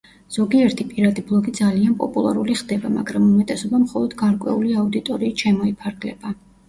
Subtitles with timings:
[0.35, 6.35] ზოგიერთი პირადი ბლოგი ძალიან პოპულარული ხდება, მაგრამ უმეტესობა მხოლოდ გარკვეული აუდიტორიით შემოიფარგლება.